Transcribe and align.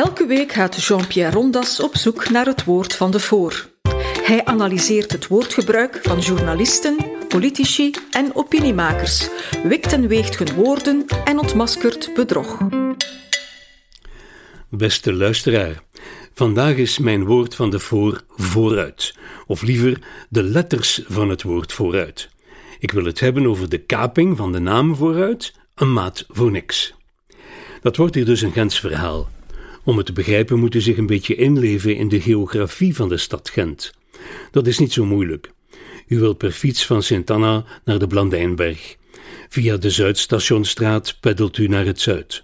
Elke 0.00 0.26
week 0.26 0.52
gaat 0.52 0.84
Jean-Pierre 0.84 1.32
Rondas 1.32 1.80
op 1.80 1.96
zoek 1.96 2.30
naar 2.30 2.46
het 2.46 2.64
woord 2.64 2.94
van 2.94 3.10
de 3.10 3.20
voor. 3.20 3.68
Hij 4.22 4.44
analyseert 4.44 5.12
het 5.12 5.26
woordgebruik 5.26 5.98
van 6.02 6.18
journalisten, 6.18 6.96
politici 7.28 7.90
en 8.10 8.34
opiniemakers, 8.34 9.28
wikt 9.62 9.92
en 9.92 10.08
weegt 10.08 10.38
hun 10.38 10.54
woorden 10.54 11.04
en 11.24 11.38
ontmaskert 11.38 12.14
bedrog. 12.14 12.58
Beste 14.68 15.12
luisteraar, 15.12 15.82
vandaag 16.34 16.76
is 16.76 16.98
mijn 16.98 17.24
woord 17.24 17.54
van 17.54 17.70
de 17.70 17.78
voor 17.78 18.24
vooruit, 18.36 19.14
of 19.46 19.62
liever 19.62 19.98
de 20.28 20.42
letters 20.42 21.02
van 21.06 21.28
het 21.28 21.42
woord 21.42 21.72
vooruit. 21.72 22.28
Ik 22.78 22.90
wil 22.90 23.04
het 23.04 23.20
hebben 23.20 23.46
over 23.46 23.68
de 23.68 23.78
kaping 23.78 24.36
van 24.36 24.52
de 24.52 24.60
naam 24.60 24.96
vooruit, 24.96 25.52
een 25.74 25.92
maat 25.92 26.24
voor 26.28 26.50
niks. 26.50 26.94
Dat 27.82 27.96
wordt 27.96 28.14
hier 28.14 28.24
dus 28.24 28.40
een 28.42 28.52
Gens 28.52 28.80
verhaal. 28.80 29.28
Om 29.84 29.96
het 29.96 30.06
te 30.06 30.12
begrijpen 30.12 30.58
moet 30.58 30.74
u 30.74 30.80
zich 30.80 30.96
een 30.96 31.06
beetje 31.06 31.34
inleven 31.34 31.96
in 31.96 32.08
de 32.08 32.20
geografie 32.20 32.94
van 32.96 33.08
de 33.08 33.16
stad 33.16 33.50
Gent. 33.50 33.92
Dat 34.50 34.66
is 34.66 34.78
niet 34.78 34.92
zo 34.92 35.04
moeilijk. 35.04 35.50
U 36.06 36.18
wilt 36.18 36.38
per 36.38 36.50
fiets 36.50 36.86
van 36.86 37.02
Sint-Anna 37.02 37.64
naar 37.84 37.98
de 37.98 38.06
Blandijnberg. 38.06 38.96
Via 39.48 39.76
de 39.76 39.90
Zuidstationstraat 39.90 41.16
peddelt 41.20 41.58
u 41.58 41.66
naar 41.66 41.86
het 41.86 42.00
zuid. 42.00 42.42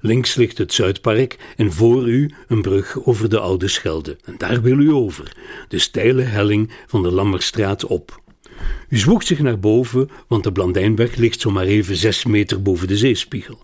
Links 0.00 0.34
ligt 0.34 0.58
het 0.58 0.72
Zuidpark 0.72 1.36
en 1.56 1.72
voor 1.72 2.08
u 2.08 2.30
een 2.48 2.62
brug 2.62 3.04
over 3.04 3.28
de 3.28 3.38
Oude 3.38 3.68
Schelde. 3.68 4.16
En 4.24 4.34
daar 4.38 4.62
wil 4.62 4.78
u 4.78 4.92
over, 4.92 5.36
de 5.68 5.78
steile 5.78 6.22
helling 6.22 6.70
van 6.86 7.02
de 7.02 7.10
Lammerstraat 7.10 7.84
op. 7.84 8.22
U 8.88 8.98
zwoegt 8.98 9.26
zich 9.26 9.38
naar 9.38 9.58
boven, 9.58 10.10
want 10.28 10.44
de 10.44 10.52
Blandijnberg 10.52 11.16
ligt 11.16 11.40
zomaar 11.40 11.64
even 11.64 11.96
zes 11.96 12.24
meter 12.24 12.62
boven 12.62 12.88
de 12.88 12.96
zeespiegel. 12.96 13.62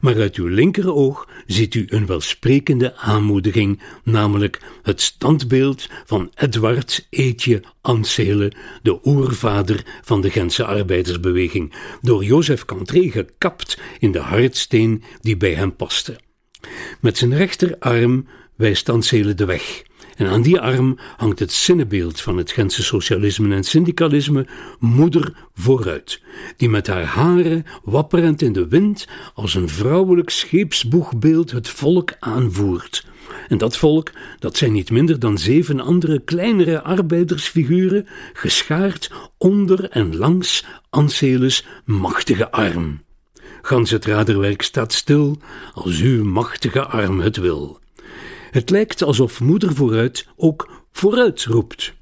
Maar 0.00 0.20
uit 0.20 0.36
uw 0.36 0.46
linkeroog 0.46 1.28
ziet 1.46 1.74
u 1.74 1.84
een 1.88 2.06
welsprekende 2.06 2.96
aanmoediging, 2.96 3.80
namelijk 4.02 4.60
het 4.82 5.00
standbeeld 5.00 5.88
van 6.04 6.30
Edward 6.34 7.06
Eetje 7.10 7.62
Ansele, 7.80 8.52
de 8.82 8.98
oervader 9.04 9.84
van 10.02 10.20
de 10.20 10.30
Gentse 10.30 10.64
arbeidersbeweging, 10.64 11.72
door 12.02 12.24
Jozef 12.24 12.64
Cantré 12.64 13.10
gekapt 13.10 13.78
in 13.98 14.12
de 14.12 14.18
hardsteen 14.18 15.02
die 15.20 15.36
bij 15.36 15.54
hem 15.54 15.76
paste. 15.76 16.20
Met 17.00 17.18
zijn 17.18 17.36
rechterarm 17.36 18.26
wijst 18.56 18.88
Ansele 18.88 19.34
de 19.34 19.44
weg 19.44 19.82
en 20.16 20.26
aan 20.26 20.42
die 20.42 20.60
arm 20.60 20.98
hangt 21.16 21.38
het 21.38 21.52
zinnebeeld 21.52 22.20
van 22.20 22.36
het 22.36 22.52
Gentse 22.52 22.82
socialisme 22.82 23.54
en 23.54 23.64
syndicalisme, 23.64 24.46
moeder 24.78 25.32
vooruit, 25.54 26.20
die 26.56 26.68
met 26.68 26.86
haar 26.86 27.04
haren 27.04 27.64
wapperend 27.82 28.42
in 28.42 28.52
de 28.52 28.68
wind 28.68 29.08
als 29.34 29.54
een 29.54 29.68
vrouwelijk 29.68 30.30
scheepsboegbeeld 30.30 31.50
het 31.50 31.68
volk 31.68 32.12
aanvoert. 32.18 33.06
En 33.48 33.58
dat 33.58 33.76
volk, 33.76 34.10
dat 34.38 34.56
zijn 34.56 34.72
niet 34.72 34.90
minder 34.90 35.18
dan 35.18 35.38
zeven 35.38 35.80
andere 35.80 36.20
kleinere 36.20 36.82
arbeidersfiguren, 36.82 38.06
geschaard 38.32 39.10
onder 39.38 39.90
en 39.90 40.16
langs 40.16 40.64
Anselus 40.90 41.66
machtige 41.84 42.50
arm. 42.50 43.02
Gans 43.62 43.90
het 43.90 44.04
raderwerk 44.04 44.62
staat 44.62 44.92
stil 44.92 45.38
als 45.74 46.00
uw 46.00 46.24
machtige 46.24 46.86
arm 46.86 47.20
het 47.20 47.36
wil. 47.36 47.82
Het 48.54 48.70
lijkt 48.70 49.02
alsof 49.02 49.40
moeder 49.40 49.74
vooruit 49.74 50.26
ook 50.36 50.70
vooruit 50.92 51.44
roept. 51.44 51.94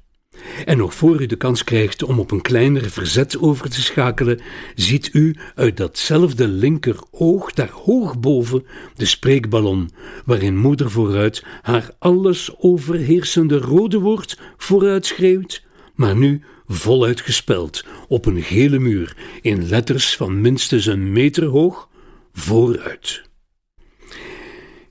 En 0.65 0.77
nog 0.77 0.93
voor 0.93 1.21
u 1.21 1.25
de 1.25 1.35
kans 1.35 1.63
krijgt 1.63 2.03
om 2.03 2.19
op 2.19 2.31
een 2.31 2.41
kleiner 2.41 2.89
verzet 2.89 3.39
over 3.39 3.69
te 3.69 3.81
schakelen, 3.81 4.41
ziet 4.75 5.09
u 5.13 5.35
uit 5.55 5.77
datzelfde 5.77 6.47
linkeroog 6.47 7.53
daar 7.53 7.69
hoog 7.71 8.19
boven 8.19 8.65
de 8.95 9.05
spreekballon, 9.05 9.89
waarin 10.25 10.57
moeder 10.57 10.91
vooruit 10.91 11.43
haar 11.61 11.89
alles 11.99 12.55
overheersende 12.57 13.57
rode 13.57 13.99
woord 13.99 14.39
vooruit 14.57 15.05
schreeuwt, 15.05 15.63
maar 15.95 16.15
nu 16.15 16.41
voluit 16.67 17.21
gespeld 17.21 17.85
op 18.07 18.25
een 18.25 18.41
gele 18.41 18.79
muur 18.79 19.17
in 19.41 19.67
letters 19.67 20.15
van 20.15 20.41
minstens 20.41 20.85
een 20.85 21.11
meter 21.11 21.45
hoog 21.45 21.89
vooruit. 22.33 23.31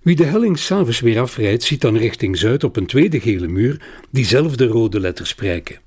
Wie 0.03 0.17
de 0.17 0.25
helling 0.25 0.59
s'avonds 0.59 1.01
weer 1.01 1.21
afrijdt, 1.21 1.63
ziet 1.63 1.81
dan 1.81 1.97
richting 1.97 2.39
zuid 2.39 2.65
op 2.65 2.77
een 2.77 2.87
tweede 2.87 3.21
gele 3.21 3.49
muur 3.49 3.81
diezelfde 4.11 4.67
rode 4.67 5.01
letters 5.01 5.35
prijken. 5.35 5.81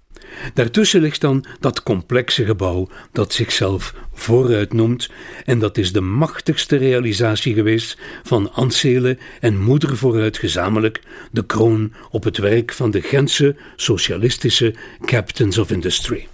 Daartussen 0.54 1.02
ligt 1.02 1.22
dan 1.22 1.46
dat 1.60 1.84
complexe 1.84 2.46
gebouw 2.46 2.90
dat 3.12 3.34
zichzelf 3.34 3.94
vooruit 4.14 4.74
noemt, 4.74 5.10
en 5.46 5.60
dat 5.60 5.78
is 5.78 5.92
de 5.92 6.02
machtigste 6.02 6.76
realisatie 6.76 7.54
geweest 7.54 7.98
van 8.24 8.54
Ansele 8.54 9.18
en 9.40 9.62
Moeder 9.62 9.98
vooruit 9.98 10.38
gezamenlijk, 10.38 11.02
de 11.32 11.46
kroon 11.46 11.94
op 12.10 12.24
het 12.24 12.38
werk 12.38 12.74
van 12.74 12.92
de 12.92 13.02
Gentse 13.02 13.56
socialistische 13.76 14.74
Captains 15.06 15.58
of 15.58 15.72
Industry. 15.72 16.28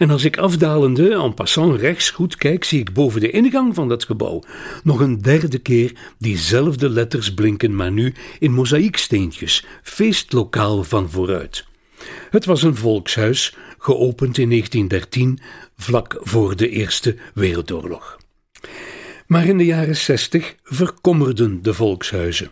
En 0.00 0.10
als 0.10 0.24
ik 0.24 0.38
afdalende 0.38 1.14
en 1.14 1.34
passant 1.34 1.80
rechts 1.80 2.10
goed 2.10 2.36
kijk, 2.36 2.64
zie 2.64 2.80
ik 2.80 2.92
boven 2.92 3.20
de 3.20 3.30
ingang 3.30 3.74
van 3.74 3.88
dat 3.88 4.04
gebouw 4.04 4.42
nog 4.82 5.00
een 5.00 5.22
derde 5.22 5.58
keer 5.58 5.92
diezelfde 6.18 6.88
letters 6.88 7.34
blinken, 7.34 7.76
maar 7.76 7.92
nu 7.92 8.14
in 8.38 8.52
mozaïeksteentjes, 8.52 9.64
feestlokaal 9.82 10.84
van 10.84 11.10
vooruit. 11.10 11.64
Het 12.30 12.44
was 12.44 12.62
een 12.62 12.76
volkshuis, 12.76 13.56
geopend 13.78 14.38
in 14.38 14.48
1913, 14.48 15.38
vlak 15.76 16.16
voor 16.20 16.56
de 16.56 16.68
Eerste 16.68 17.16
Wereldoorlog. 17.34 18.18
Maar 19.26 19.46
in 19.46 19.58
de 19.58 19.64
jaren 19.64 19.96
zestig 19.96 20.54
verkommerden 20.64 21.62
de 21.62 21.74
volkshuizen. 21.74 22.50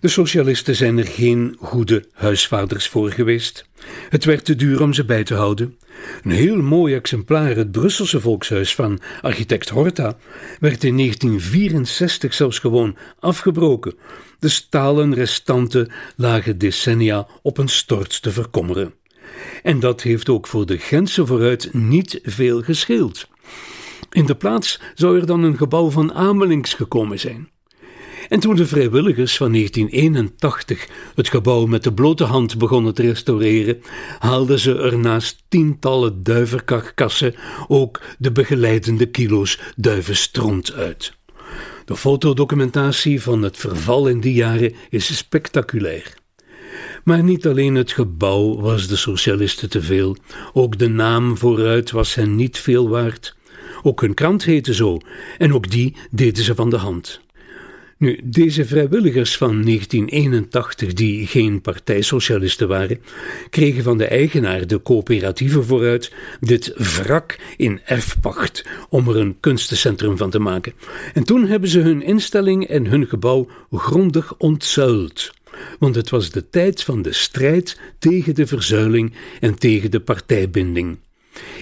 De 0.00 0.08
socialisten 0.08 0.76
zijn 0.76 0.98
er 0.98 1.06
geen 1.06 1.56
goede 1.60 2.04
huisvaders 2.12 2.88
voor 2.88 3.10
geweest. 3.10 3.64
Het 4.08 4.24
werd 4.24 4.44
te 4.44 4.56
duur 4.56 4.82
om 4.82 4.92
ze 4.92 5.04
bij 5.04 5.24
te 5.24 5.34
houden. 5.34 5.78
Een 6.22 6.30
heel 6.30 6.62
mooi 6.62 6.94
exemplaar, 6.94 7.56
het 7.56 7.70
Brusselse 7.70 8.20
volkshuis 8.20 8.74
van 8.74 9.00
architect 9.20 9.68
Horta, 9.68 10.16
werd 10.60 10.84
in 10.84 10.96
1964 10.96 12.34
zelfs 12.34 12.58
gewoon 12.58 12.96
afgebroken. 13.18 13.94
De 14.38 14.48
stalen 14.48 15.14
restanten 15.14 15.90
lagen 16.16 16.58
decennia 16.58 17.26
op 17.42 17.58
een 17.58 17.68
stort 17.68 18.22
te 18.22 18.30
verkommeren. 18.30 18.94
En 19.62 19.80
dat 19.80 20.02
heeft 20.02 20.28
ook 20.28 20.46
voor 20.46 20.66
de 20.66 20.78
Gentse 20.78 21.26
vooruit 21.26 21.72
niet 21.72 22.20
veel 22.22 22.62
gescheeld. 22.62 23.28
In 24.10 24.26
de 24.26 24.34
plaats 24.34 24.80
zou 24.94 25.20
er 25.20 25.26
dan 25.26 25.42
een 25.42 25.56
gebouw 25.56 25.90
van 25.90 26.14
Amelings 26.14 26.74
gekomen 26.74 27.18
zijn. 27.18 27.48
En 28.28 28.40
toen 28.40 28.54
de 28.54 28.66
vrijwilligers 28.66 29.36
van 29.36 29.52
1981 29.52 30.88
het 31.14 31.28
gebouw 31.28 31.66
met 31.66 31.82
de 31.82 31.92
blote 31.92 32.24
hand 32.24 32.58
begonnen 32.58 32.94
te 32.94 33.02
restaureren, 33.02 33.82
haalden 34.18 34.58
ze 34.58 34.78
er 34.78 34.98
naast 34.98 35.42
tientallen 35.48 36.22
duivenkarkassen 36.22 37.34
ook 37.68 38.00
de 38.18 38.32
begeleidende 38.32 39.06
kilo's 39.06 39.60
duivenstront 39.76 40.72
uit. 40.72 41.16
De 41.84 41.96
fotodocumentatie 41.96 43.22
van 43.22 43.42
het 43.42 43.56
verval 43.56 44.08
in 44.08 44.20
die 44.20 44.34
jaren 44.34 44.74
is 44.90 45.16
spectaculair. 45.16 46.14
Maar 47.04 47.22
niet 47.22 47.46
alleen 47.46 47.74
het 47.74 47.92
gebouw 47.92 48.60
was 48.60 48.86
de 48.86 48.96
socialisten 48.96 49.70
te 49.70 49.82
veel, 49.82 50.16
ook 50.52 50.78
de 50.78 50.88
naam 50.88 51.36
vooruit 51.36 51.90
was 51.90 52.14
hen 52.14 52.36
niet 52.36 52.58
veel 52.58 52.88
waard. 52.88 53.36
Ook 53.82 54.00
hun 54.00 54.14
krant 54.14 54.44
heette 54.44 54.74
zo, 54.74 54.98
en 55.38 55.54
ook 55.54 55.70
die 55.70 55.96
deden 56.10 56.44
ze 56.44 56.54
van 56.54 56.70
de 56.70 56.76
hand. 56.76 57.20
Nu, 57.98 58.20
deze 58.24 58.64
vrijwilligers 58.64 59.36
van 59.36 59.62
1981, 59.62 60.92
die 60.92 61.26
geen 61.26 61.60
partijsocialisten 61.60 62.68
waren, 62.68 63.00
kregen 63.50 63.82
van 63.82 63.98
de 63.98 64.04
eigenaar, 64.04 64.66
de 64.66 64.82
coöperatieve 64.82 65.62
vooruit, 65.62 66.12
dit 66.40 66.72
wrak 66.76 67.38
in 67.56 67.80
erfpacht 67.84 68.64
om 68.88 69.08
er 69.08 69.16
een 69.16 69.36
kunstencentrum 69.40 70.16
van 70.16 70.30
te 70.30 70.38
maken. 70.38 70.72
En 71.14 71.24
toen 71.24 71.46
hebben 71.46 71.68
ze 71.68 71.80
hun 71.80 72.02
instelling 72.02 72.66
en 72.66 72.86
hun 72.86 73.06
gebouw 73.06 73.48
grondig 73.70 74.36
ontzuild. 74.36 75.30
Want 75.78 75.94
het 75.94 76.10
was 76.10 76.30
de 76.30 76.50
tijd 76.50 76.82
van 76.82 77.02
de 77.02 77.12
strijd 77.12 77.80
tegen 77.98 78.34
de 78.34 78.46
verzuiling 78.46 79.12
en 79.40 79.58
tegen 79.58 79.90
de 79.90 80.00
partijbinding. 80.00 80.98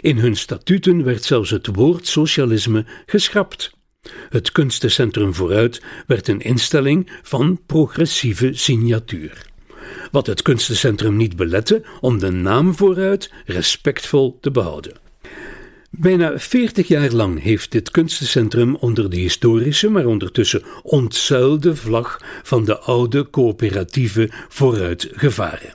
In 0.00 0.18
hun 0.18 0.36
statuten 0.36 1.04
werd 1.04 1.24
zelfs 1.24 1.50
het 1.50 1.66
woord 1.66 2.06
socialisme 2.06 2.84
geschrapt. 3.06 3.75
Het 4.28 4.52
kunstencentrum 4.52 5.34
Vooruit 5.34 5.82
werd 6.06 6.28
een 6.28 6.40
instelling 6.40 7.10
van 7.22 7.60
progressieve 7.66 8.50
signatuur. 8.52 9.46
Wat 10.10 10.26
het 10.26 10.42
kunstencentrum 10.42 11.16
niet 11.16 11.36
belette 11.36 11.82
om 12.00 12.18
de 12.18 12.30
naam 12.30 12.74
Vooruit 12.74 13.32
respectvol 13.44 14.38
te 14.40 14.50
behouden. 14.50 14.92
Bijna 15.90 16.38
40 16.38 16.88
jaar 16.88 17.10
lang 17.10 17.42
heeft 17.42 17.72
dit 17.72 17.90
kunstencentrum 17.90 18.76
onder 18.76 19.10
de 19.10 19.16
historische, 19.16 19.88
maar 19.88 20.06
ondertussen 20.06 20.62
ontzuilde 20.82 21.76
vlag 21.76 22.20
van 22.42 22.64
de 22.64 22.78
oude 22.78 23.30
coöperatieve 23.30 24.30
Vooruit 24.48 25.08
gevaren. 25.12 25.74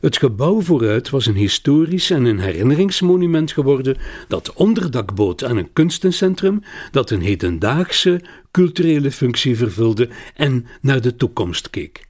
Het 0.00 0.16
gebouw 0.16 0.60
vooruit 0.60 1.10
was 1.10 1.26
een 1.26 1.34
historisch 1.34 2.10
en 2.10 2.24
een 2.24 2.38
herinneringsmonument 2.38 3.52
geworden 3.52 3.96
dat 4.28 4.52
onderdak 4.52 5.14
bood 5.14 5.44
aan 5.44 5.56
een 5.56 5.72
kunstencentrum 5.72 6.62
dat 6.90 7.10
een 7.10 7.22
hedendaagse 7.22 8.20
culturele 8.50 9.10
functie 9.10 9.56
vervulde 9.56 10.08
en 10.34 10.66
naar 10.80 11.00
de 11.00 11.16
toekomst 11.16 11.70
keek. 11.70 12.05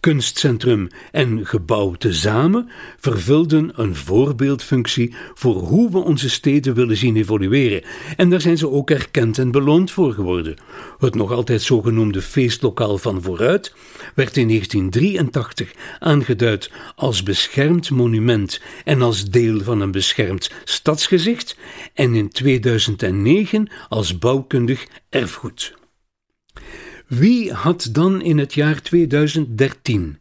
Kunstcentrum 0.00 0.88
en 1.12 1.46
gebouw 1.46 1.92
tezamen 1.92 2.68
vervulden 2.98 3.72
een 3.74 3.96
voorbeeldfunctie 3.96 5.14
voor 5.34 5.54
hoe 5.54 5.90
we 5.90 5.98
onze 5.98 6.30
steden 6.30 6.74
willen 6.74 6.96
zien 6.96 7.16
evolueren. 7.16 7.82
En 8.16 8.30
daar 8.30 8.40
zijn 8.40 8.58
ze 8.58 8.70
ook 8.70 8.90
erkend 8.90 9.38
en 9.38 9.50
beloond 9.50 9.90
voor 9.90 10.12
geworden. 10.12 10.56
Het 10.98 11.14
nog 11.14 11.32
altijd 11.32 11.62
zogenoemde 11.62 12.22
feestlokaal 12.22 12.98
van 12.98 13.22
vooruit 13.22 13.74
werd 14.14 14.36
in 14.36 14.48
1983 14.48 15.72
aangeduid 15.98 16.70
als 16.94 17.22
beschermd 17.22 17.90
monument 17.90 18.60
en 18.84 19.02
als 19.02 19.24
deel 19.24 19.60
van 19.60 19.80
een 19.80 19.90
beschermd 19.90 20.50
stadsgezicht 20.64 21.56
en 21.94 22.14
in 22.14 22.28
2009 22.28 23.70
als 23.88 24.18
bouwkundig 24.18 24.86
erfgoed. 25.08 25.80
Wie 27.18 27.52
had 27.52 27.88
dan 27.92 28.22
in 28.22 28.38
het 28.38 28.54
jaar 28.54 28.82
2013, 28.82 30.18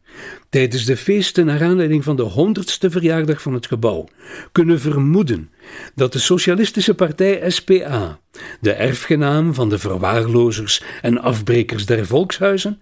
tijdens 0.49 0.85
de 0.85 0.97
feesten 0.97 1.45
naar 1.45 1.63
aanleiding 1.63 2.03
van 2.03 2.15
de 2.15 2.21
honderdste 2.21 2.89
verjaardag 2.89 3.41
van 3.41 3.53
het 3.53 3.67
gebouw, 3.67 4.07
kunnen 4.51 4.79
vermoeden 4.79 5.49
dat 5.95 6.13
de 6.13 6.19
Socialistische 6.19 6.93
Partij 6.93 7.49
SPA, 7.49 8.19
de 8.61 8.71
erfgenaam 8.71 9.53
van 9.53 9.69
de 9.69 9.77
verwaarlozers 9.79 10.83
en 11.01 11.21
afbrekers 11.21 11.85
der 11.85 12.05
volkshuizen, 12.05 12.81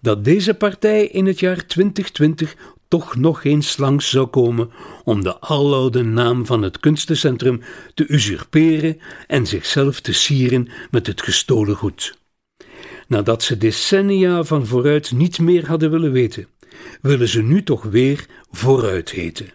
dat 0.00 0.24
deze 0.24 0.54
partij 0.54 1.06
in 1.06 1.26
het 1.26 1.40
jaar 1.40 1.66
2020 1.66 2.56
toch 2.88 3.16
nog 3.16 3.44
eens 3.44 3.76
langs 3.76 4.10
zou 4.10 4.26
komen 4.26 4.70
om 5.04 5.22
de 5.22 5.40
aloude 5.40 6.02
naam 6.02 6.46
van 6.46 6.62
het 6.62 6.80
kunstencentrum 6.80 7.60
te 7.94 8.04
usurperen 8.08 9.00
en 9.26 9.46
zichzelf 9.46 10.00
te 10.00 10.12
sieren 10.12 10.68
met 10.90 11.06
het 11.06 11.22
gestolen 11.22 11.76
goed 11.76 12.18
nadat 13.10 13.42
ze 13.42 13.58
decennia 13.58 14.44
van 14.44 14.66
vooruit 14.66 15.12
niet 15.12 15.38
meer 15.38 15.66
hadden 15.66 15.90
willen 15.90 16.12
weten, 16.12 16.46
willen 17.02 17.28
ze 17.28 17.42
nu 17.42 17.62
toch 17.62 17.82
weer 17.82 18.26
vooruit 18.50 19.10
heten. 19.10 19.46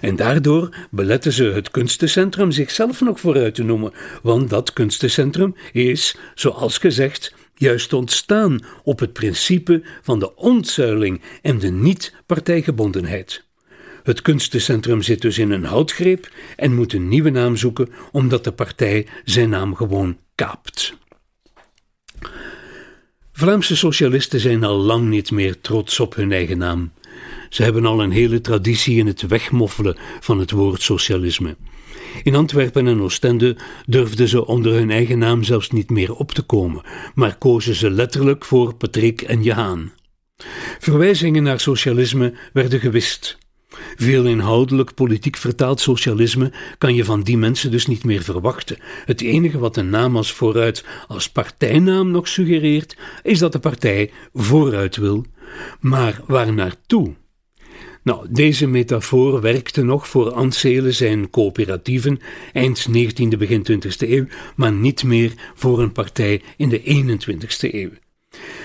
En 0.00 0.16
daardoor 0.16 0.74
beletten 0.90 1.32
ze 1.32 1.44
het 1.44 1.70
kunstencentrum 1.70 2.50
zichzelf 2.50 3.00
nog 3.00 3.20
vooruit 3.20 3.54
te 3.54 3.62
noemen, 3.62 3.92
want 4.22 4.50
dat 4.50 4.72
kunstencentrum 4.72 5.54
is, 5.72 6.16
zoals 6.34 6.78
gezegd, 6.78 7.34
juist 7.54 7.92
ontstaan 7.92 8.60
op 8.82 8.98
het 8.98 9.12
principe 9.12 9.82
van 10.02 10.18
de 10.18 10.36
ontzuiling 10.36 11.20
en 11.42 11.58
de 11.58 11.70
niet-partijgebondenheid. 11.70 13.44
Het 14.02 14.22
kunstencentrum 14.22 15.02
zit 15.02 15.20
dus 15.20 15.38
in 15.38 15.50
een 15.50 15.64
houtgreep 15.64 16.28
en 16.56 16.74
moet 16.74 16.92
een 16.92 17.08
nieuwe 17.08 17.30
naam 17.30 17.56
zoeken, 17.56 17.88
omdat 18.12 18.44
de 18.44 18.52
partij 18.52 19.06
zijn 19.24 19.48
naam 19.48 19.74
gewoon 19.74 20.18
kaapt. 20.34 20.98
Vlaamse 23.40 23.76
socialisten 23.76 24.40
zijn 24.40 24.64
al 24.64 24.76
lang 24.76 25.08
niet 25.08 25.30
meer 25.30 25.60
trots 25.60 26.00
op 26.00 26.14
hun 26.14 26.32
eigen 26.32 26.58
naam. 26.58 26.92
Ze 27.48 27.62
hebben 27.62 27.86
al 27.86 28.02
een 28.02 28.10
hele 28.10 28.40
traditie 28.40 28.96
in 28.96 29.06
het 29.06 29.26
wegmoffelen 29.26 29.96
van 30.20 30.38
het 30.38 30.50
woord 30.50 30.82
socialisme. 30.82 31.56
In 32.22 32.34
Antwerpen 32.34 32.86
en 32.86 33.00
Oostende 33.00 33.56
durfden 33.86 34.28
ze 34.28 34.46
onder 34.46 34.72
hun 34.72 34.90
eigen 34.90 35.18
naam 35.18 35.42
zelfs 35.42 35.70
niet 35.70 35.90
meer 35.90 36.14
op 36.14 36.32
te 36.32 36.42
komen, 36.42 36.82
maar 37.14 37.38
kozen 37.38 37.74
ze 37.74 37.90
letterlijk 37.90 38.44
voor 38.44 38.74
Patrick 38.74 39.22
en 39.22 39.42
Jehaan. 39.42 39.92
Verwijzingen 40.78 41.42
naar 41.42 41.60
socialisme 41.60 42.34
werden 42.52 42.80
gewist. 42.80 43.38
Veel 43.96 44.26
inhoudelijk 44.26 44.94
politiek 44.94 45.36
vertaald 45.36 45.80
socialisme 45.80 46.52
kan 46.78 46.94
je 46.94 47.04
van 47.04 47.22
die 47.22 47.38
mensen 47.38 47.70
dus 47.70 47.86
niet 47.86 48.04
meer 48.04 48.22
verwachten. 48.22 48.78
Het 49.04 49.20
enige 49.20 49.58
wat 49.58 49.76
een 49.76 49.90
naam 49.90 50.16
als 50.16 50.32
vooruit 50.32 50.84
als 51.08 51.30
partijnaam 51.30 52.10
nog 52.10 52.28
suggereert, 52.28 52.96
is 53.22 53.38
dat 53.38 53.52
de 53.52 53.58
partij 53.58 54.10
vooruit 54.34 54.96
wil. 54.96 55.24
Maar 55.80 56.20
waar 56.26 56.52
naartoe? 56.52 57.14
Nou, 58.02 58.26
deze 58.30 58.66
metafoor 58.66 59.40
werkte 59.40 59.82
nog 59.82 60.08
voor 60.08 60.30
Anselen 60.30 60.94
zijn 60.94 61.30
coöperatieven 61.30 62.20
eind 62.52 62.88
19e, 62.88 63.38
begin 63.38 63.66
20e 63.72 64.08
eeuw, 64.08 64.26
maar 64.56 64.72
niet 64.72 65.04
meer 65.04 65.32
voor 65.54 65.80
een 65.80 65.92
partij 65.92 66.42
in 66.56 66.68
de 66.68 66.80
21e 66.80 67.74
eeuw. 67.74 67.90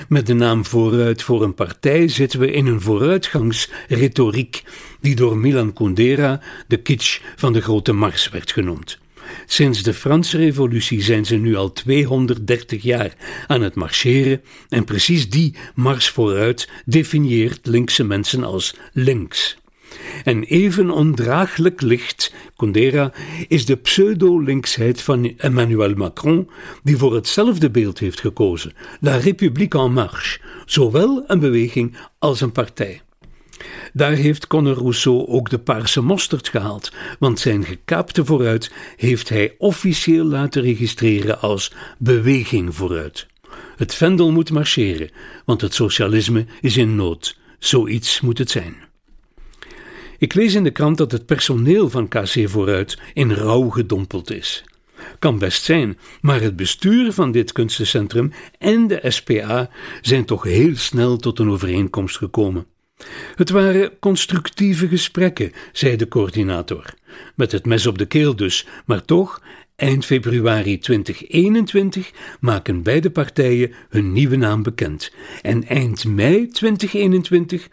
Met 0.10 0.28
de 0.28 0.34
naam 0.34 0.66
Vooruit 0.66 1.22
voor 1.24 1.44
een 1.44 1.54
partij 1.54 2.08
zitten 2.08 2.40
we 2.40 2.52
in 2.52 2.66
een 2.66 2.82
vooruitgangsretoriek 2.82 4.64
die 5.02 5.16
door 5.16 5.38
Milan 5.38 5.74
Kundera 5.74 6.42
de 6.68 6.78
kitsch 6.78 7.22
van 7.36 7.54
de 7.54 7.62
grote 7.62 7.94
mars 7.94 8.30
werd 8.30 8.52
genoemd. 8.52 9.00
Sinds 9.46 9.84
de 9.84 9.94
Franse 9.94 10.38
Revolutie 10.38 11.02
zijn 11.02 11.26
ze 11.26 11.36
nu 11.36 11.56
al 11.56 11.74
230 11.74 12.84
jaar 12.84 13.14
aan 13.48 13.62
het 13.62 13.76
marcheren 13.76 14.42
en 14.70 14.84
precies 14.84 15.30
die 15.30 15.56
mars 15.76 16.10
vooruit 16.10 16.70
definieert 16.86 17.66
linkse 17.68 18.04
mensen 18.04 18.44
als 18.44 18.76
links. 18.94 19.58
En 20.24 20.44
even 20.44 20.90
ondraaglijk 20.90 21.82
licht, 21.82 22.34
Condera, 22.56 23.12
is 23.48 23.66
de 23.66 23.76
pseudo-linksheid 23.76 25.02
van 25.02 25.34
Emmanuel 25.38 25.94
Macron, 25.94 26.50
die 26.84 26.98
voor 26.98 27.16
hetzelfde 27.16 27.70
beeld 27.70 28.00
heeft 28.00 28.20
gekozen: 28.20 28.74
La 29.00 29.16
République 29.16 29.80
en 29.80 29.94
marche, 29.94 30.40
zowel 30.66 31.24
een 31.28 31.40
beweging 31.40 31.98
als 32.20 32.42
een 32.42 32.52
partij. 32.52 33.02
Daar 33.94 34.12
heeft 34.12 34.48
Conor 34.48 34.78
Rousseau 34.78 35.28
ook 35.28 35.50
de 35.50 35.60
paarse 35.60 36.02
mosterd 36.02 36.50
gehaald, 36.50 36.92
want 37.20 37.40
zijn 37.40 37.64
gekaapte 37.64 38.26
vooruit 38.26 38.72
heeft 38.96 39.30
hij 39.30 39.56
officieel 39.58 40.26
laten 40.26 40.62
registreren 40.62 41.42
als 41.42 41.74
beweging 41.98 42.76
vooruit. 42.76 43.28
Het 43.76 43.96
vendel 43.96 44.32
moet 44.32 44.52
marcheren, 44.52 45.10
want 45.46 45.62
het 45.62 45.74
socialisme 45.74 46.46
is 46.62 46.78
in 46.78 46.96
nood. 46.96 47.38
Zoiets 47.60 48.22
moet 48.22 48.38
het 48.38 48.50
zijn. 48.50 48.76
Ik 50.18 50.34
lees 50.34 50.54
in 50.54 50.64
de 50.64 50.72
krant 50.72 50.98
dat 50.98 51.12
het 51.12 51.26
personeel 51.26 51.90
van 51.90 52.08
KC 52.08 52.50
Vooruit 52.50 52.98
in 53.14 53.32
rouw 53.32 53.70
gedompeld 53.70 54.32
is. 54.32 54.64
Kan 55.20 55.40
best 55.40 55.64
zijn, 55.64 55.98
maar 56.22 56.42
het 56.42 56.56
bestuur 56.56 57.12
van 57.12 57.32
dit 57.32 57.52
kunstencentrum 57.52 58.32
en 58.58 58.88
de 58.88 59.00
SPA 59.04 59.70
zijn 60.02 60.26
toch 60.26 60.44
heel 60.44 60.76
snel 60.76 61.18
tot 61.18 61.40
een 61.40 61.50
overeenkomst 61.50 62.18
gekomen. 62.18 62.66
Het 63.36 63.50
waren 63.50 64.00
constructieve 64.00 64.88
gesprekken, 64.88 65.52
zei 65.72 65.96
de 65.96 66.08
coördinator. 66.08 66.94
Met 67.36 67.52
het 67.52 67.66
mes 67.66 67.86
op 67.88 67.98
de 67.98 68.06
keel 68.06 68.36
dus, 68.36 68.68
maar 68.86 69.06
toch, 69.06 69.42
eind 69.76 70.06
februari 70.06 70.78
2021 70.78 72.12
maken 72.40 72.84
beide 72.84 73.10
partijen 73.10 73.72
hun 73.90 74.14
nieuwe 74.14 74.36
naam 74.36 74.64
bekend. 74.64 75.12
En 75.42 75.68
eind 75.68 76.06
mei 76.06 76.48
2021 76.48 77.70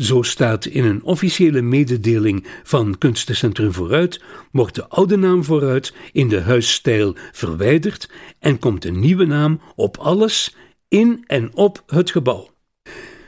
zo 0.00 0.22
staat 0.22 0.64
in 0.64 0.84
een 0.84 1.02
officiële 1.02 1.60
mededeling 1.60 2.46
van 2.62 2.98
Kunstencentrum 2.98 3.72
Vooruit, 3.72 4.22
wordt 4.52 4.74
de 4.74 4.88
oude 4.88 5.16
naam 5.16 5.44
Vooruit 5.44 5.94
in 6.12 6.28
de 6.28 6.40
huisstijl 6.40 7.16
verwijderd 7.32 8.10
en 8.38 8.58
komt 8.58 8.84
een 8.84 9.00
nieuwe 9.00 9.24
naam 9.24 9.60
op 9.76 9.96
alles 9.96 10.56
in 10.88 11.24
en 11.26 11.50
op 11.54 11.82
het 11.86 12.10
gebouw. 12.10 12.48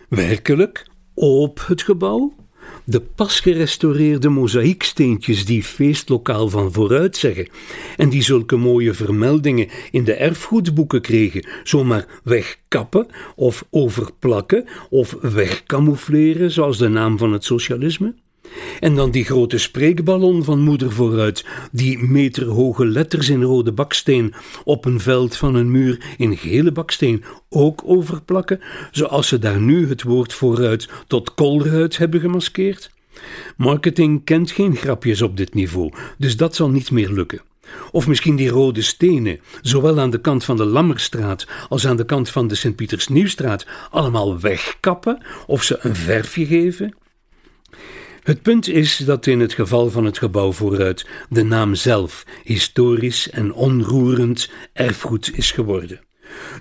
Werkelijk 0.09 0.87
op 1.15 1.63
het 1.67 1.83
gebouw? 1.83 2.42
De 2.85 3.01
pas 3.01 3.41
gerestaureerde 3.41 4.29
mozaïeksteentjes 4.29 5.45
die 5.45 5.63
feestlokaal 5.63 6.49
van 6.49 6.73
vooruit 6.73 7.17
zeggen 7.17 7.49
en 7.97 8.09
die 8.09 8.23
zulke 8.23 8.57
mooie 8.57 8.95
vermeldingen 8.95 9.69
in 9.91 10.05
de 10.05 10.13
erfgoedboeken 10.13 11.01
kregen, 11.01 11.47
zomaar 11.65 12.07
wegkappen 12.25 13.07
of 13.37 13.67
overplakken 13.71 14.65
of 14.91 15.17
wegcamoufleren, 15.21 16.51
zoals 16.51 16.79
de 16.79 16.89
naam 16.89 17.19
van 17.19 17.33
het 17.33 17.45
socialisme? 17.45 18.15
En 18.81 18.95
dan 18.95 19.11
die 19.11 19.25
grote 19.25 19.59
spreekballon 19.59 20.45
van 20.45 20.61
moeder 20.61 20.93
vooruit, 20.93 21.45
die 21.73 21.99
meterhoge 21.99 22.87
letters 22.87 23.29
in 23.29 23.43
rode 23.43 23.73
baksteen 23.73 24.35
op 24.65 24.85
een 24.85 25.01
veld 25.01 25.37
van 25.37 25.55
een 25.55 25.71
muur 25.71 26.15
in 26.17 26.37
gele 26.37 26.73
baksteen 26.73 27.25
ook 27.49 27.83
overplakken, 27.85 28.61
zoals 28.91 29.29
ze 29.29 29.39
daar 29.39 29.61
nu 29.61 29.89
het 29.89 30.03
woord 30.03 30.33
vooruit 30.33 30.89
tot 31.07 31.35
kolruit 31.35 31.99
hebben 31.99 32.21
gemaskeerd? 32.21 32.91
Marketing 33.57 34.25
kent 34.25 34.51
geen 34.51 34.77
grapjes 34.77 35.23
op 35.23 35.37
dit 35.37 35.55
niveau, 35.55 35.93
dus 36.19 36.37
dat 36.37 36.55
zal 36.55 36.69
niet 36.69 36.91
meer 36.91 37.11
lukken. 37.11 37.41
Of 37.91 38.07
misschien 38.07 38.37
die 38.37 38.49
rode 38.49 38.83
stenen, 38.83 39.41
zowel 39.63 40.01
aan 40.01 40.11
de 40.11 40.21
kant 40.21 40.45
van 40.45 40.57
de 40.57 40.65
Lammerstraat 40.65 41.47
als 41.69 41.87
aan 41.87 41.97
de 41.97 42.05
kant 42.05 42.31
van 42.31 42.49
de 42.49 42.55
Sint-Pieters-Nieuwstraat, 42.55 43.67
allemaal 43.91 44.41
wegkappen 44.41 45.23
of 45.47 45.63
ze 45.63 45.79
een 45.81 45.97
verfje 45.97 46.47
geven? 46.47 46.95
Het 48.23 48.43
punt 48.43 48.69
is 48.69 48.97
dat 48.97 49.27
in 49.27 49.41
het 49.41 49.53
geval 49.53 49.91
van 49.91 50.05
het 50.05 50.19
gebouw 50.19 50.53
vooruit 50.53 51.07
de 51.29 51.43
naam 51.43 51.75
zelf 51.75 52.25
historisch 52.45 53.31
en 53.31 53.55
onroerend 53.55 54.51
erfgoed 54.73 55.31
is 55.35 55.51
geworden. 55.51 56.01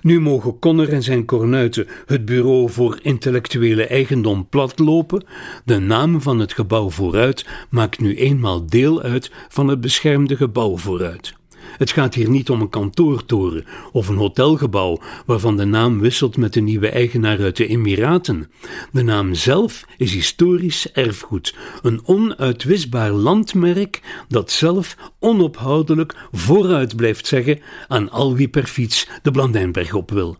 Nu 0.00 0.20
mogen 0.20 0.58
Conner 0.58 0.88
en 0.88 1.02
zijn 1.02 1.24
kornuiten 1.24 1.86
het 2.06 2.24
bureau 2.24 2.70
voor 2.70 2.98
intellectuele 3.02 3.86
eigendom 3.86 4.48
platlopen. 4.48 5.24
De 5.64 5.78
naam 5.78 6.20
van 6.20 6.38
het 6.38 6.52
gebouw 6.52 6.90
vooruit 6.90 7.46
maakt 7.70 8.00
nu 8.00 8.16
eenmaal 8.16 8.66
deel 8.66 9.02
uit 9.02 9.30
van 9.48 9.68
het 9.68 9.80
beschermde 9.80 10.36
gebouw 10.36 10.76
vooruit. 10.76 11.34
Het 11.78 11.90
gaat 11.90 12.14
hier 12.14 12.30
niet 12.30 12.50
om 12.50 12.60
een 12.60 12.68
kantoortoren 12.68 13.64
of 13.92 14.08
een 14.08 14.16
hotelgebouw 14.16 15.00
waarvan 15.26 15.56
de 15.56 15.64
naam 15.64 16.00
wisselt 16.00 16.36
met 16.36 16.52
de 16.52 16.60
nieuwe 16.60 16.88
eigenaar 16.88 17.40
uit 17.40 17.56
de 17.56 17.66
Emiraten. 17.66 18.50
De 18.92 19.02
naam 19.02 19.34
zelf 19.34 19.84
is 19.96 20.12
historisch 20.12 20.92
erfgoed, 20.92 21.54
een 21.82 22.00
onuitwisbaar 22.04 23.10
landmerk 23.10 24.00
dat 24.28 24.50
zelf 24.50 24.96
onophoudelijk 25.18 26.28
vooruit 26.32 26.96
blijft 26.96 27.26
zeggen 27.26 27.60
aan 27.88 28.10
al 28.10 28.34
wie 28.34 28.48
per 28.48 28.66
fiets 28.66 29.08
de 29.22 29.30
Blandijnberg 29.30 29.94
op 29.94 30.10
wil. 30.10 30.36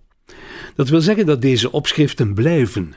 Dat 0.75 0.89
wil 0.89 1.01
zeggen 1.01 1.27
dat 1.27 1.43
deze 1.43 1.73
opschriften 1.73 2.35
blijven, 2.35 2.95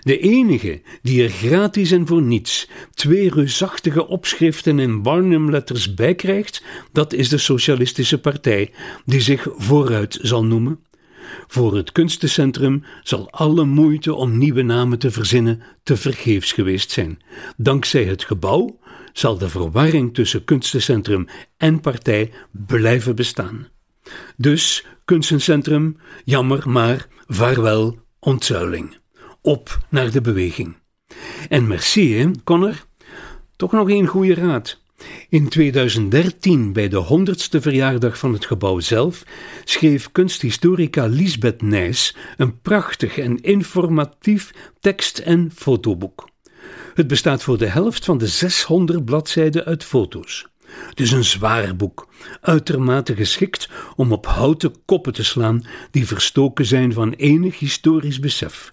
de 0.00 0.18
enige 0.18 0.80
die 1.02 1.22
er 1.22 1.30
gratis 1.30 1.90
en 1.90 2.06
voor 2.06 2.22
niets 2.22 2.68
twee 2.94 3.30
reusachtige 3.30 4.06
opschriften 4.06 4.78
in 4.78 5.02
Barnum-letters 5.02 5.94
bij 5.94 6.14
krijgt, 6.14 6.62
dat 6.92 7.12
is 7.12 7.28
de 7.28 7.38
Socialistische 7.38 8.20
Partij, 8.20 8.70
die 9.04 9.20
zich 9.20 9.46
vooruit 9.56 10.18
zal 10.22 10.44
noemen. 10.44 10.78
Voor 11.46 11.76
het 11.76 11.92
kunstencentrum 11.92 12.84
zal 13.02 13.30
alle 13.30 13.64
moeite 13.64 14.14
om 14.14 14.38
nieuwe 14.38 14.62
namen 14.62 14.98
te 14.98 15.10
verzinnen 15.10 15.62
te 15.82 15.96
vergeefs 15.96 16.52
geweest 16.52 16.90
zijn. 16.90 17.18
Dankzij 17.56 18.04
het 18.04 18.24
gebouw 18.24 18.78
zal 19.12 19.38
de 19.38 19.48
verwarring 19.48 20.14
tussen 20.14 20.44
kunstencentrum 20.44 21.26
en 21.56 21.80
partij 21.80 22.30
blijven 22.50 23.16
bestaan. 23.16 23.68
Dus 24.36 24.86
kunstencentrum, 25.04 25.96
jammer 26.24 26.70
maar, 26.70 27.06
vaarwel, 27.26 27.98
ontzuiling 28.18 28.96
op 29.44 29.78
naar 29.88 30.10
de 30.10 30.20
beweging. 30.20 30.76
En 31.48 31.66
merci, 31.66 32.30
Connor. 32.44 32.84
Toch 33.56 33.72
nog 33.72 33.90
een 33.90 34.06
goede 34.06 34.34
raad. 34.34 34.80
In 35.28 35.48
2013, 35.48 36.72
bij 36.72 36.88
de 36.88 37.04
100ste 37.04 37.60
verjaardag 37.60 38.18
van 38.18 38.32
het 38.32 38.46
gebouw 38.46 38.80
zelf, 38.80 39.22
schreef 39.64 40.12
kunsthistorica 40.12 41.06
Lisbeth 41.06 41.62
Nijs 41.62 42.16
een 42.36 42.60
prachtig 42.60 43.18
en 43.18 43.40
informatief 43.40 44.50
tekst- 44.80 45.18
en 45.18 45.50
fotoboek. 45.54 46.28
Het 46.94 47.06
bestaat 47.06 47.42
voor 47.42 47.58
de 47.58 47.66
helft 47.66 48.04
van 48.04 48.18
de 48.18 48.26
600 48.26 49.04
bladzijden 49.04 49.64
uit 49.64 49.84
foto's. 49.84 50.46
Is 50.94 51.12
een 51.12 51.24
zwaar 51.24 51.76
boek, 51.76 52.08
uitermate 52.40 53.14
geschikt 53.14 53.68
om 53.96 54.12
op 54.12 54.26
houten 54.26 54.74
koppen 54.84 55.12
te 55.12 55.24
slaan 55.24 55.66
die 55.90 56.06
verstoken 56.06 56.66
zijn 56.66 56.92
van 56.92 57.12
enig 57.12 57.58
historisch 57.58 58.18
besef 58.18 58.72